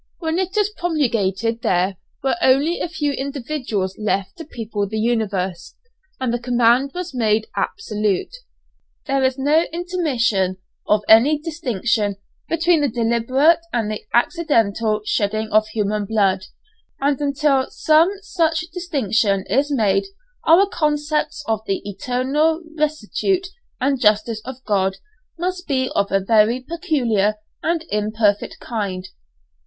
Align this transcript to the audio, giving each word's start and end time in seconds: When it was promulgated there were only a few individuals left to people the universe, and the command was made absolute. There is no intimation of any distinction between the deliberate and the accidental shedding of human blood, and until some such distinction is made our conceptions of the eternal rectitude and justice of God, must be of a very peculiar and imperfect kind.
When 0.17 0.39
it 0.39 0.55
was 0.55 0.71
promulgated 0.77 1.61
there 1.61 1.97
were 2.23 2.35
only 2.41 2.79
a 2.79 2.89
few 2.89 3.11
individuals 3.11 3.99
left 3.99 4.35
to 4.39 4.45
people 4.45 4.87
the 4.87 4.97
universe, 4.97 5.75
and 6.19 6.33
the 6.33 6.39
command 6.39 6.93
was 6.95 7.13
made 7.13 7.45
absolute. 7.55 8.35
There 9.05 9.23
is 9.23 9.37
no 9.37 9.61
intimation 9.71 10.57
of 10.87 11.03
any 11.07 11.37
distinction 11.37 12.15
between 12.49 12.81
the 12.81 12.87
deliberate 12.87 13.59
and 13.71 13.91
the 13.91 14.03
accidental 14.11 15.01
shedding 15.05 15.49
of 15.51 15.67
human 15.67 16.05
blood, 16.05 16.45
and 16.99 17.21
until 17.21 17.69
some 17.69 18.09
such 18.23 18.71
distinction 18.73 19.45
is 19.51 19.71
made 19.71 20.07
our 20.47 20.65
conceptions 20.67 21.43
of 21.47 21.59
the 21.67 21.87
eternal 21.87 22.63
rectitude 22.75 23.49
and 23.79 24.01
justice 24.01 24.41
of 24.45 24.63
God, 24.65 24.97
must 25.37 25.67
be 25.67 25.89
of 25.93 26.11
a 26.11 26.19
very 26.25 26.59
peculiar 26.59 27.35
and 27.61 27.85
imperfect 27.91 28.57
kind. 28.59 29.07